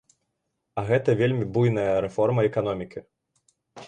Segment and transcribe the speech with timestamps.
[0.81, 3.05] А гэта вельмі буйная рэформа эканомікі.